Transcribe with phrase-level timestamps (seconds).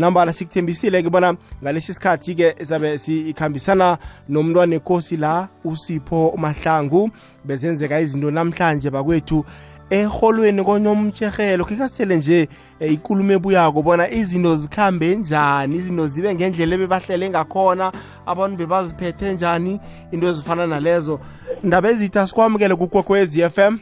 [0.00, 7.10] nambala sikuthembisile-ke bona ngalesi sikhathi-ke sabe sikhambisana nomntwana enkosi la usipho mahlangu.
[7.44, 9.44] Bezenzeka izinto namhlanje bakwethu
[9.90, 12.48] eholweni konyomtshehelo kikasitshele nje
[12.80, 17.92] eh, ikulumo ebuyako bona izinto zikhambe njani izinto zibe ngendlela ebebahlele ngakhona
[18.26, 19.80] abantu bebaziphethe njani
[20.12, 21.20] into ezifana nalezo.
[21.62, 23.78] Ndaba ezitha sikwamukele kukwekwezi FM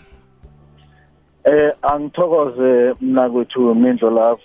[1.44, 4.40] eh angithokoze mna kwethu mindlo lavu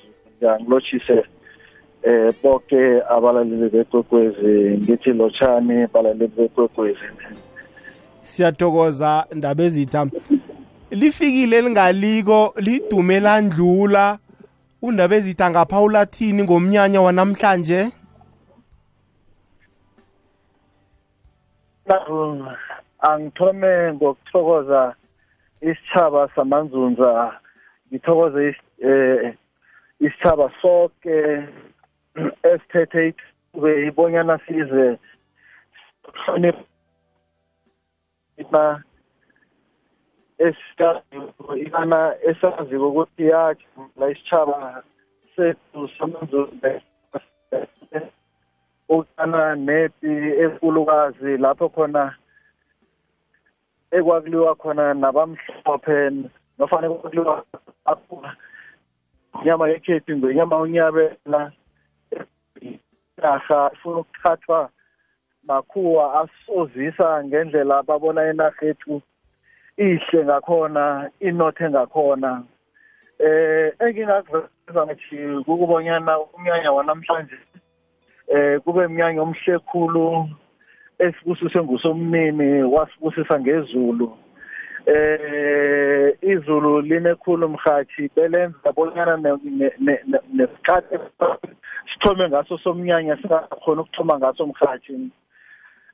[0.61, 1.23] ngilotshise
[2.03, 7.07] eh bonke abalaleli bekwekwezi ngithi lotshani balaleli bekwekwezi.
[8.23, 10.07] Siyathokoza ndaba ezitha.
[10.91, 14.17] Lifikile lingaliko lidume landlula.
[14.81, 17.89] Undaba ezitha ngapha ulathini ngomnyanya wanamhlanje?
[22.99, 24.95] Angithome ngokuthokoza
[25.61, 27.33] isitshaba samanzunza.
[27.91, 29.33] Ngithokoze eh
[29.99, 31.47] isitshaba sonke
[32.43, 34.97] esithethe itube ibonyana size
[36.25, 36.63] hlonipha
[40.37, 43.67] esitana esaziko ukuthi yakhe
[43.99, 44.83] la isitshaba
[45.35, 46.81] sethu samanzunza
[48.89, 50.11] ukana nepi
[50.43, 52.15] enkulukazi lapho khona
[53.91, 55.97] ekwakuliwa khona nabamhlophe
[56.57, 57.43] nofana ekwakuliwa
[59.41, 61.51] inyama yekhethu ngenyama unyabela
[63.23, 64.69] inarha ifuna ukuthathwa
[65.43, 69.01] makhuwa asozisa ngendlela babona enarhethu
[69.77, 72.43] ihle ngakhona inothe ngakhona.
[73.19, 77.37] Eh engingakuveza ngithi kukubonyana umnyanya wanamhlanje
[78.27, 80.29] eh kube mnyanya omhle khulu
[80.99, 84.17] esibusise ngusomnini wasibusisa ngezulu.
[84.85, 89.17] Eh izulu linekhulu mhathi belenza bonyana
[90.33, 90.95] nesikhathi
[92.03, 95.09] sithome ngaso somnyanya singakhona ukuthoma ngaso mhathi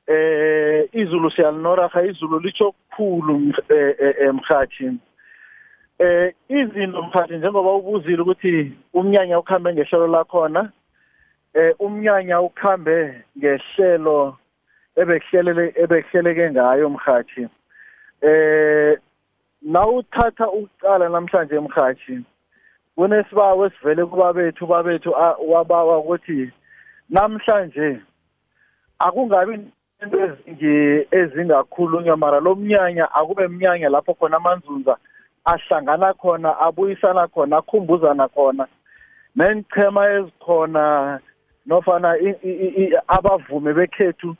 [0.07, 3.53] eh izulu siyalinoraha izulu litsho kukhulu
[4.33, 4.97] mhathi
[5.99, 10.71] eh izinto mhathi njengoba ubuzile ukuthi umnyanya ukhambe ngehlelo lakhona
[11.53, 14.37] eh umnyanya ukhambe ngehlelo
[14.95, 17.47] ebekuhlelele ebekuhleleke ngayo mhathi
[18.21, 18.97] eh
[19.61, 22.23] nawuthatha ukuqala namhlanje emhathi
[22.99, 25.15] kunesibawo esivele kubabethu babethu
[25.47, 26.51] wabawa ukuthi
[27.09, 27.99] namhlanje
[28.99, 29.53] akungabi
[30.03, 30.19] into
[31.11, 34.97] ezingakhulunywa mara lo mnyanya akube mnyanya lapho khona amanzunza
[35.45, 38.67] ahlangana khona abuyisana khona akhumbuzana khona
[39.35, 41.19] neenchema ezikhona
[41.65, 42.09] nofana
[43.07, 44.35] abavumi bekhethu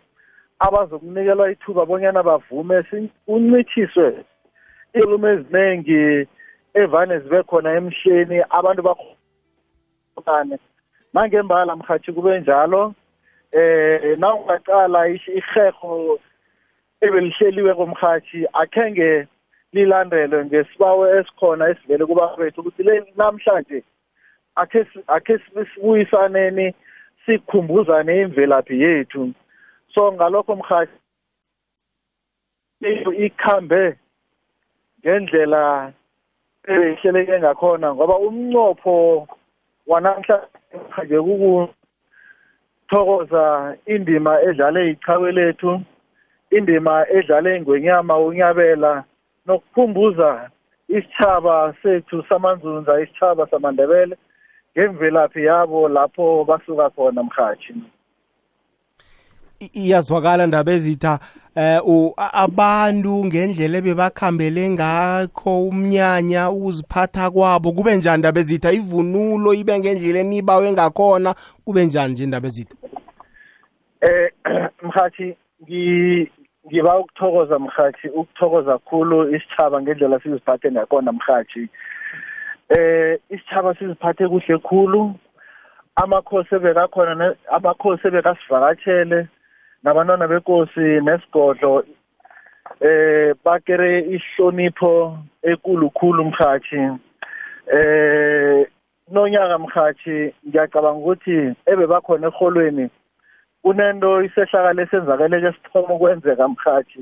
[0.60, 2.84] abazokunikelwa ithuba bonyana bavume
[3.28, 4.26] uncithiswe
[4.94, 6.28] ilumo eziningi
[6.82, 10.58] evane zibe khona emhleni abantu bakhonane
[11.14, 12.94] nangembala mhathi kube njalo
[13.52, 16.20] eh nawungaqala iherho
[17.02, 19.28] ebelihleliwe komhathi akhenge
[19.74, 23.84] lilandelwe ngesibawo esikhona esivele kubafethu ukuthi le namhlanje
[24.62, 25.40] akhe akhe
[25.74, 26.76] sibuyisaneni
[27.26, 29.34] sikhumbuzane imvelaphi yethu.
[29.94, 30.98] So ngalokho mhathi
[33.26, 33.98] ikhambe
[35.00, 35.94] ngendlela
[36.68, 39.28] eyihleleke ngakhona ngoba umnqopho
[39.88, 41.18] wanamhlanje
[42.88, 43.44] kukuthokoza
[43.86, 45.82] indima edlale ichawe lethu
[46.52, 49.04] indima edlale ingwenyama unyabela
[49.46, 50.50] nokukhumbuza
[50.88, 54.16] isitshaba sethu samanzunza isitshaba samandebele
[54.74, 57.74] ngemvelaphi yabo lapho basuka khona mhathi
[59.60, 61.20] iyazwakala ndaba ezitha
[61.56, 61.82] eh
[62.18, 68.72] abantu ngendlela ebebakhambele ngakho umnyanya ukuziphatha kwabo kube njani ndaba ezitha?
[68.72, 72.76] Ivunulo ibe ngendlela enibawe ngakhona kube njani nje ndaba ezitha?
[74.02, 74.32] Eh
[74.88, 75.38] mhathi
[76.68, 81.70] ngiba ukuthokoza mhathi ukuthokoza khulu isitshaba ngendlela siziphathe ngakhona mhathi.
[82.70, 85.16] Eh isitshaba siziphathe kuhle khulu
[85.96, 89.28] amakhosi ebekakhona amakhosi ebekasivakatshele
[89.84, 91.84] nabantwana bekosi nesigodlo
[92.82, 96.82] eh bakere ihlonipho ekulukhulu mhathi
[97.74, 98.68] eh
[99.12, 102.90] nonyaka mhathi ngiyacabanga ukuthi ebe bakhona eholweni
[103.64, 107.02] kunento isehlakalo esenzakaleke esithoma ukwenzeka mhathi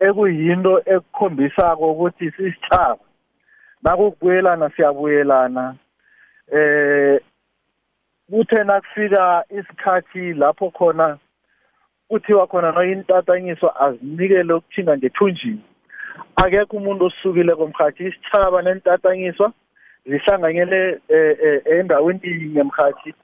[0.00, 3.04] ekuyinto ekukhombisako ukuthi sisithaba
[3.82, 5.74] nakukubuyelana siyabuyelana.
[6.52, 7.20] Eh
[8.30, 11.18] kuthe nakufika isikhathi lapho khona
[12.10, 15.62] kuthiwa khona no intatanyiswa azinikele ukuthinga ngethunjini.
[16.36, 19.52] Akekho umuntu osukile komhathi isithaba nentatanyiswa
[20.06, 21.00] zihlanganyele
[21.64, 23.14] endaweni yinye mhathi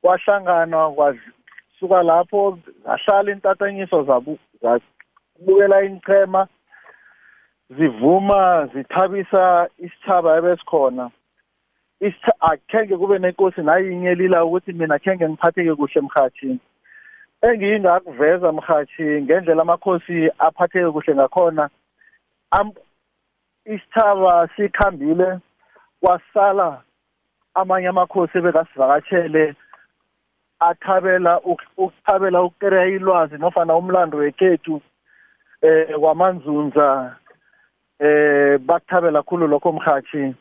[0.00, 6.48] kwahlangana kwasuka lapho zahlala intatanyiso zabukela inchema
[7.70, 11.10] zivuma zithabisa isithaba ebesikhona.
[12.40, 16.58] Akhenge kube nenkosi nayinye lila ukuthi mina khenge ngiphatheke kuhle mhathi
[17.42, 21.70] engingakuveza mhathi ngendlela amakhosi aphatheke kuhle ngakhona
[23.64, 25.38] isithaba sikhambile
[26.00, 26.82] kwasala
[27.54, 29.54] amanye amakhosi ebekasivakatshele
[30.60, 34.80] athabela ukuthabela ukukereya ilwazi nofana umlando wekhethu
[35.62, 37.16] eh kwamanzunza
[37.98, 40.34] eh bakuthabela khulu lokho mhathi.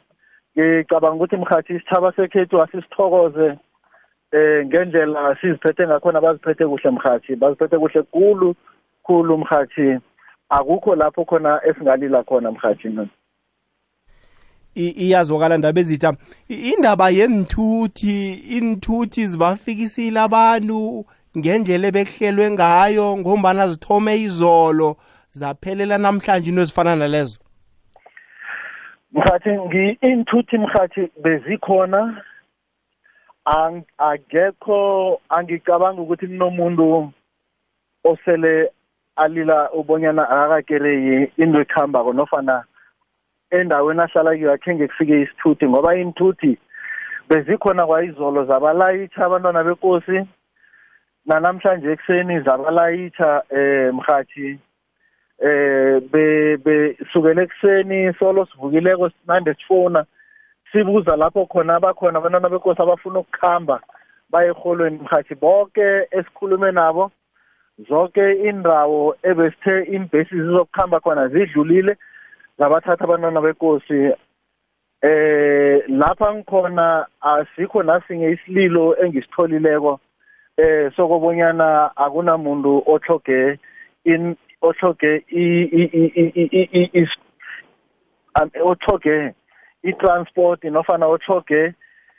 [0.58, 3.58] Ngicabanga ukuthi mhathi isithaba sekhethu asisithokoze.
[4.32, 8.56] Eh ngendlela siziphethe ngakhona baziphethe kuhle mhathi baziphethe kuhle kulu
[9.04, 10.00] khulu mhathi
[10.50, 12.90] akukho lapho khona esingalila khona mhathi
[14.76, 16.14] iyazwakala ndaba ezitha
[16.48, 21.06] indaba yenthuthi inthuthi zibafikisile abantu
[21.38, 24.98] ngendlela ebekuhlelwe ngayo ngombana zithome izolo
[25.32, 27.40] zaphelela namhlanje into ezifana nalezo.
[29.14, 29.50] Mhathi
[30.02, 32.24] inthuthi mhathi bezikhona.
[33.98, 37.12] Akekho angicabanga ukuthi kunomuntu
[38.04, 38.72] osele
[39.16, 42.64] alila ubonyana akakakereyi into ekuhambako nofana
[43.52, 46.58] endaweni ahlala kiyo akhenge kufike isithuthi ngoba inthuthi
[47.30, 50.18] bezikhona kwayizolo zabalayitsha abantwana bekosi
[51.26, 54.60] nanamhlanje ekuseni zabalayitsha eh mhathi
[55.48, 60.06] eh be besukele ekuseni solo sivukileko sinande sifona
[60.72, 63.82] sibuza lapho khona abakhona abantwana bekosi abafuna ukukhamba
[64.30, 67.12] baye eholweni mhathi bonke esikhulume nabo
[67.90, 71.98] zonke indawo ebesithe imbhesi zizokuhamba khona zidlulile
[72.58, 74.14] zabathatha abantwana bekosi
[75.02, 80.00] eh lapha ngikhona asikho nasinye isililo engisitholileko
[80.58, 83.60] eh sokubonyana akunamuntu othloge
[84.04, 87.08] in othloge i
[88.62, 89.34] othloge
[89.84, 91.74] i-transport nofana othloge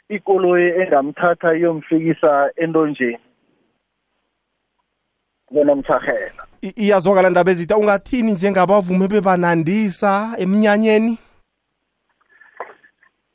[0.08, 3.18] ikoloyi engamthatha iyomfikisa entonjeni.
[5.50, 11.18] Bona mthahela iyazwakala ndaba ezitha ungathini njengabavumi bebanandisa eminyanyeni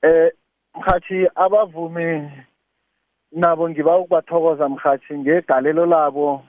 [0.02, 0.32] eh
[0.76, 2.32] mhathi abavumi
[3.32, 6.44] nabo ngiba ukubathokoza mhathi ngegalelo labo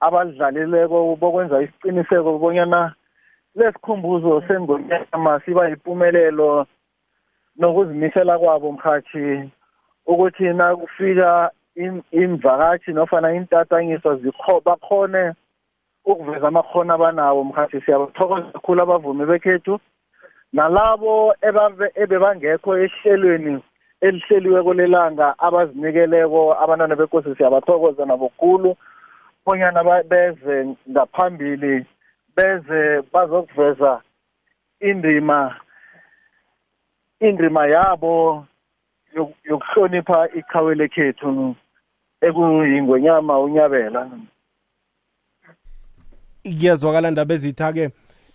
[0.00, 2.94] abalidlalileko bokwenza isiqiniseko bonyana
[3.54, 6.66] lesikhumbuzo sengonyama siba yimpumelelo
[7.60, 9.50] nokuzimisela kwabo mhathi
[10.06, 11.50] ukuthi nakufika
[12.12, 15.32] imvakatshi nofana intatangiso zikho bakhone
[16.04, 17.80] ukuveza amakhono abanawo mhathi.
[17.80, 19.80] Siyabathokoza kakhulu abavumi bekhethu
[20.52, 21.34] nalabo
[21.94, 23.62] ebebangekho ehlelweni
[24.00, 28.76] elihleliweko lelanga abazinikeleko abantwana bekosi siyabathokoza nabo khulu
[29.46, 30.56] bonyana beze
[30.90, 31.86] ngaphambili
[32.36, 34.00] beze bazokuveza
[34.80, 35.56] indima
[37.20, 38.46] indima yabo
[39.44, 41.54] yokuhlonipha iqhawe lekhethu
[42.20, 44.10] ekuyingwenyama unyabela.
[46.42, 47.90] Kuyazwakala ndaba ezitha-ke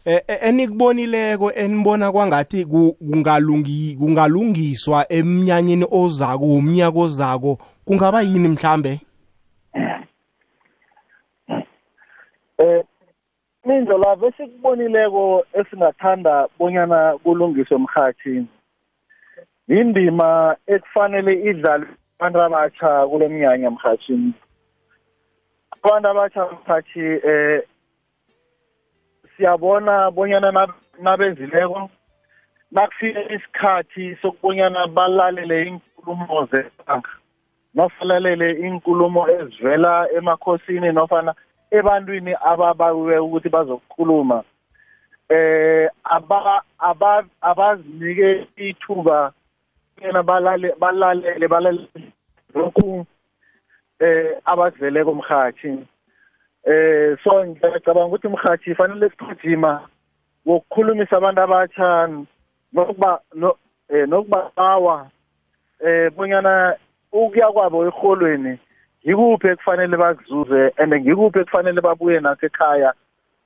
[0.06, 9.02] e, e, enikubonileko enibona kwangathi kungalungi kungalungiswa emnyanyeni ozako umnyaka ozako kungaba yini mhlambe?
[12.58, 12.84] Eh
[13.66, 18.46] mindlela besikubonileko esingathanda bonyana kulungiswe mhathi
[19.68, 21.88] indima ekufanele idlalwe
[22.20, 24.34] abantu abatsha kule mnyanya mhathi
[25.72, 27.62] abantu abatsha mhathi eh
[29.38, 30.68] siyabona bonyana
[31.02, 31.90] nabezileko
[32.72, 37.10] nakufika isikhathi sokubonyana balalele inkulumo zebanga
[37.76, 41.34] nofalalele inkulumo ezivela emakhosini nofana
[41.72, 44.44] ebantwini ababawe ukuthi bazokukhuluma
[45.30, 45.90] eh
[46.80, 49.34] aba abazinike ithuba
[50.02, 52.12] yena balale balalele balalele
[52.56, 53.06] lokhu
[54.00, 55.88] eh abakuveleko mhathi
[56.64, 59.88] eh so ngiyacabanga ukuthi mhathi fanele sichijima
[60.46, 62.10] wokukhulumisa abantu abatsha
[62.74, 63.20] nokuba
[63.90, 65.10] eh nokubawa
[65.80, 66.76] eh bonyana
[67.12, 68.60] ukuya kwabo eholweni
[69.06, 72.94] ngikuphi ekufanele bakuzuze and ngikuphi ekufanele babuye nasekhaya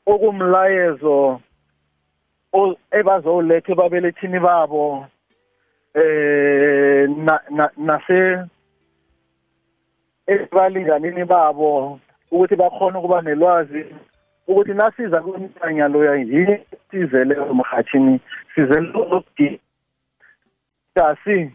[0.05, 1.41] okumlayezo
[2.91, 5.05] ebazowuletha ebabelethini babo.
[5.93, 7.09] Eh
[7.77, 8.45] nase
[10.27, 11.99] ebalinganini babo
[12.31, 13.85] ukuthi bakhona ukuba nelwazi
[14.47, 16.59] ukuthi nasiza kumntanya loya yini
[16.91, 18.19] sizeleyo mhathini
[18.55, 21.51] sizele lokudingasi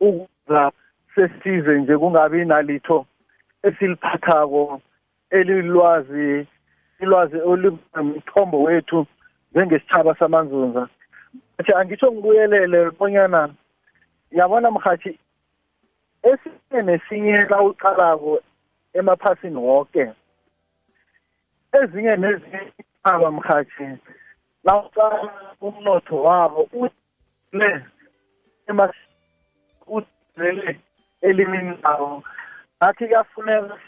[0.00, 0.72] ukuza
[1.14, 3.06] sesize nje kungabi nalitho
[3.62, 4.80] esiliphathako
[5.30, 6.46] elilwazi
[7.00, 9.06] ilwazi olumthombo wethu
[9.52, 10.88] njengesithaba samanzunza.
[11.58, 13.54] Nje angitsho ngibuyelele bonyana
[14.30, 15.18] yabona mhathi
[16.22, 18.40] esinye nesinye la uqalako
[18.98, 20.12] emaphasini wonke
[21.78, 22.60] ezinye nezinye
[23.02, 23.86] aba mhathi
[24.64, 26.68] la uqala umnotho wabo
[27.52, 27.70] le
[28.68, 28.94] emas
[29.86, 30.80] uthele
[31.20, 32.22] elimini lawo
[32.80, 33.78] athi kuyafuneka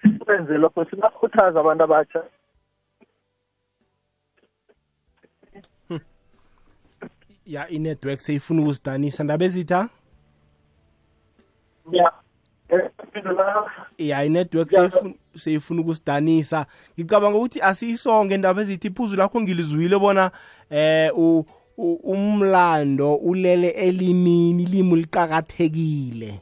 [0.00, 2.22] sikwenze lokho sibakhuthaza abantu abatsha
[7.52, 9.88] ya i-network seyifuna ukusidanisa ndaba ezitha
[11.90, 12.12] ya.
[13.98, 14.70] I-network
[15.36, 16.66] seyifuna ukusidanisa
[17.00, 20.30] ngicabanga ukuthi asiyisonke indaba ezithi iphuzu lakho ngilizwile bona
[20.70, 21.44] eh u,
[21.76, 26.40] u, umlando ulele elimini ilimi liqakathekile.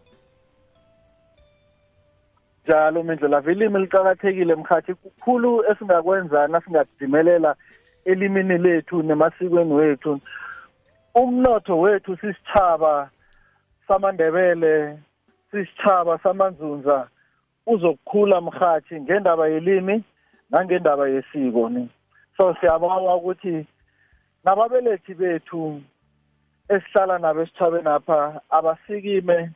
[2.65, 4.95] Njalo mindlela ilimi liqakathekile mkhathi.
[4.95, 7.57] Kukhulu esingakwenza nasingakudimelela
[8.05, 10.21] elimini lethu nemasikweni wethu.
[11.15, 13.11] Umnotho wethu sisithaba
[13.89, 14.99] samandebele
[15.51, 17.09] sisithaba samanzunza
[17.67, 20.05] uzokukhula mhathi ngendaba yelimi
[20.51, 21.89] nangendaba yesiko ni.
[22.37, 23.67] So siyabawa ukuthi
[24.45, 25.83] nababelethi bethu
[26.69, 29.51] esihlala nabo esithabeni apha abasikime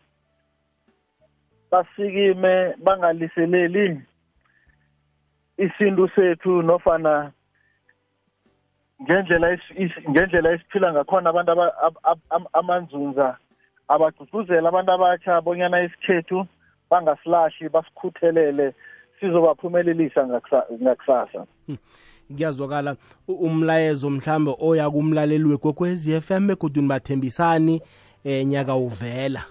[1.70, 4.02] basikime bangaliseleli
[5.58, 7.32] isintu sethu nofana
[9.04, 9.58] ngendlela
[10.10, 11.52] ngendlela esiphila ngakhona abantu
[12.52, 13.36] amanzunza
[13.88, 16.46] abagcugcuzela abantu abatsha bonyana isikhethu
[16.90, 18.74] bangasilahli basikhuthelele
[19.20, 20.26] sizobaphumelelisa
[20.82, 21.46] ngakusasa.
[22.28, 22.96] Kuyazwakala
[23.28, 27.82] umlayezo mhlambe oya kumlaleli wekwekwezi FM begodwa nibathembisani
[28.24, 29.44] eh nyaka uvela.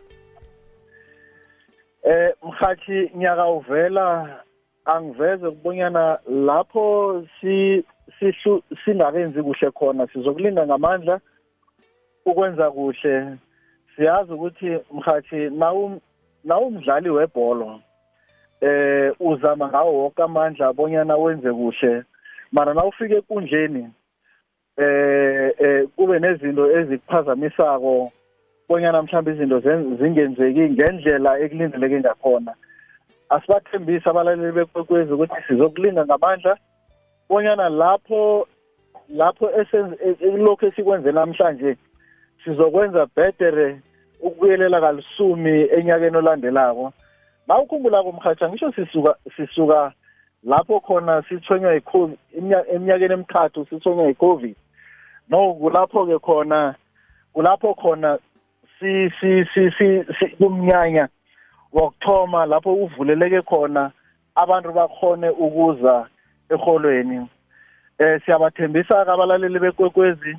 [2.04, 4.40] Eh mhathi nyaka uvela
[4.86, 7.84] angiveze kubonyana lapho si
[8.86, 11.20] singakenzi kuhle khona sizokulinga ngamandla
[12.26, 13.38] ukwenza kuhle.
[13.96, 15.50] Siyazi ukuthi mhathi
[16.44, 17.80] nawumdlali webholo
[18.62, 22.04] eh uzama ngawo wonke amandla bonyana wenze kuhle.
[22.52, 23.90] Mara nawufika ekundleni
[24.78, 28.12] eh eh kube nezinto ezikuphazamisako
[28.70, 29.60] bonyana mhlawumbe izinto
[30.00, 32.54] zingenzeki ngendlela ekulindeleke ngakhona.
[33.30, 36.58] Asibathembise abalaleli bekwekwezi ukuthi sizokulinga ngamandla
[37.34, 38.48] bonyana lapho
[39.10, 41.78] lapho esilokhu esikwenze namhlanje
[42.44, 43.80] sizokwenza betere
[44.22, 46.94] ukubuyelela kalisumi enyakeni olandelako.
[47.48, 49.94] La ukhumbulako mhatsha ngisho sisuka sisuka
[50.44, 52.18] lapho khona sithonywa yi-covid
[52.74, 54.56] eminyakeni emithathu sithonywa yi-covid.
[55.30, 56.76] No kulapho-ke khona
[57.34, 58.20] kulapho khona
[58.80, 59.72] si si si
[60.20, 61.08] si kumnyanya
[61.74, 63.92] wokuthoma lapho uvuleleke khona
[64.36, 66.08] abantu bakhone ukuza
[66.54, 67.28] eholweni
[68.00, 70.38] eh siyabathembisa abalaleli bekwekwezi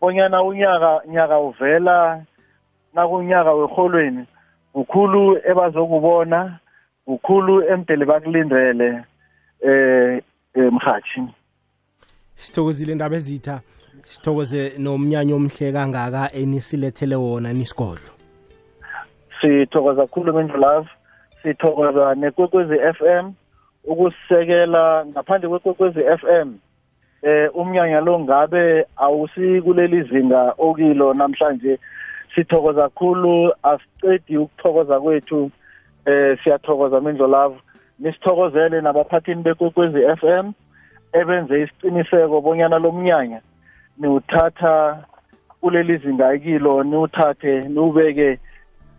[0.00, 2.24] bonyana unyaka nyaka uvela
[2.94, 4.24] nakunyaka weholweni
[4.74, 6.58] ukhulu ebazokubona
[7.06, 9.04] ukhulu emdele bakulindele
[9.60, 10.22] eh
[10.54, 11.22] emhathi
[12.34, 13.60] sithokozile indaba ezitha
[14.04, 18.10] sithokoze nomnyanya omhle kangaka enisilethele wona nisigodlo
[19.40, 20.86] sithokoza kakhulu mindlulav
[21.42, 23.32] sithokoza nekwekwezi FM
[23.84, 26.48] ukusisekela ngaphandle kwekwekwezi FM
[27.22, 31.78] eh umnyanya lo ngabe awusikuleli zinga okilo namhlanje.
[32.34, 35.50] Sithokoza kakhulu asicedi ukuthokoza kwethu
[36.04, 37.56] eh siyathokoza mindlo love.
[37.98, 40.52] Nisithokozele nabaphathini bekwekwezi FM
[41.12, 43.40] ebenze isiqiniseko bonyana lomnyanya
[43.98, 45.04] niwuthatha
[45.60, 48.38] kuleli zinga ekilo niwuthathe niwubeke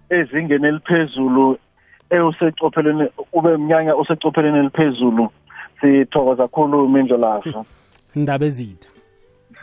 [0.10, 1.58] ezingeni eliphezulu
[2.12, 5.30] ewusecopheleni ube mnyanya usecopheleni eliphezulu.
[5.82, 7.66] Sithokoza kakhulu mindlo lazo
[8.16, 8.90] indaba ezitha.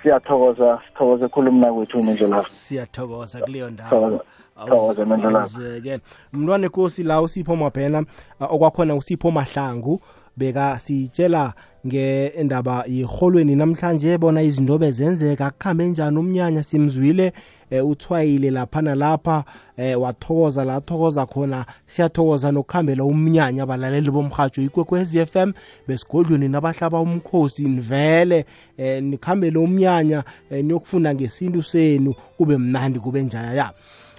[0.02, 4.20] Siyathokoza sithokoze khulu mna kwethu mindlo lazo siyathokoza kuleyo ndawo
[4.66, 5.98] thokoze mindlo lazo ke
[6.32, 8.04] mntwana enkosi la usipho mabhena
[8.40, 10.00] okwakhona usipho mahlangu
[10.38, 11.54] beka sitshela
[11.86, 17.32] ngendaba yiholweni namhlanje bona izinto bezenzeka kukhambe njani umnyanya simzwile
[17.70, 19.44] e, uthwayile lapha nalapha
[19.76, 21.66] e, wathokoza la athokoza khona.
[21.86, 25.52] Siyathokoza nokuhambela umnyanya abalaleli bomhatsho ikwekwezi FM
[25.88, 28.44] besigodlweni nabahlaba umkhosi nivele
[28.76, 33.52] e, nikhambele umnyanya e, niyokufunda ngesintu senu kube mnandi kube njaya.
[33.54, 33.72] ya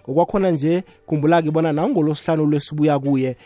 [0.09, 3.37] okwakhona nje khumbula-ke bona nangolosihlanu lwesibuya kuye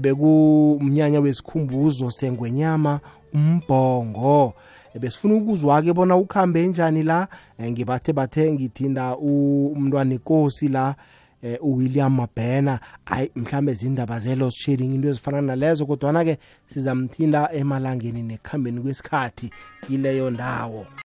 [0.00, 3.00] bekumnyanya wesikhumbuzo sengwenyama
[3.34, 4.54] umbhongo.
[5.00, 7.28] Besifuna ukuzwa-ke bona ukuhambe njani la
[7.62, 10.94] ngibathe bathe ngithinda umntwana inkosi la
[11.42, 12.80] eh, uWilliam Mabhena.
[13.06, 19.50] Ayi mhlambe zindaba zelos shedding into ezifana nalezo kodwana ke sizamthinda emalangeni nekuhambeni kwesikhathi
[19.86, 20.86] kileyo ndawo.